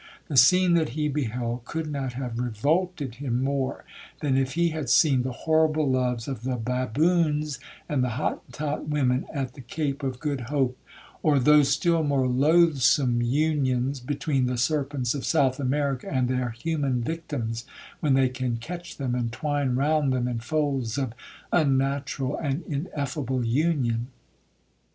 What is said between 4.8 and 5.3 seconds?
seen